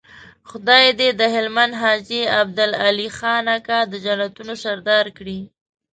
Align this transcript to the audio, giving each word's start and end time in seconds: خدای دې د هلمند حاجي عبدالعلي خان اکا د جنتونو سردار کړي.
خدای 0.49 0.85
دې 0.99 1.09
د 1.19 1.21
هلمند 1.35 1.73
حاجي 1.81 2.21
عبدالعلي 2.41 3.09
خان 3.17 3.45
اکا 3.57 3.79
د 3.91 3.93
جنتونو 4.05 4.53
سردار 4.63 5.05
کړي. 5.17 5.39